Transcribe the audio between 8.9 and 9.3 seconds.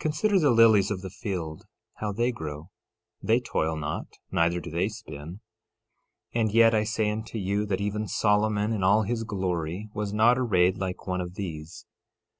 his